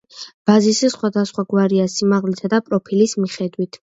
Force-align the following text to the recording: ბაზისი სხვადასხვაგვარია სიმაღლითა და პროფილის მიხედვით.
ბაზისი 0.51 0.87
სხვადასხვაგვარია 0.93 1.85
სიმაღლითა 1.97 2.51
და 2.55 2.61
პროფილის 2.71 3.15
მიხედვით. 3.25 3.79